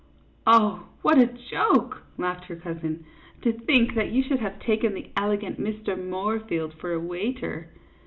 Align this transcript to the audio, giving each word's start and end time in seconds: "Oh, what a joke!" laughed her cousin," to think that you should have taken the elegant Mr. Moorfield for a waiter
"Oh, 0.47 0.87
what 1.03 1.19
a 1.19 1.27
joke!" 1.27 2.01
laughed 2.17 2.45
her 2.45 2.55
cousin," 2.55 3.05
to 3.43 3.53
think 3.53 3.93
that 3.93 4.09
you 4.09 4.23
should 4.23 4.39
have 4.39 4.57
taken 4.59 4.95
the 4.95 5.11
elegant 5.15 5.59
Mr. 5.61 5.95
Moorfield 5.95 6.73
for 6.73 6.91
a 6.91 6.99
waiter 6.99 7.69